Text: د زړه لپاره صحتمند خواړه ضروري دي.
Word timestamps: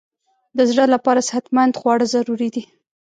د 0.57 0.59
زړه 0.71 0.85
لپاره 0.93 1.25
صحتمند 1.29 1.77
خواړه 1.79 2.05
ضروري 2.13 2.49
دي. 2.55 2.63